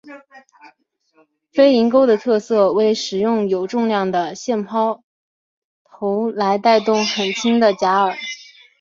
[1.53, 5.03] 飞蝇钓的特色为使用有重量的线抛
[5.83, 8.15] 投来带动很轻的假饵。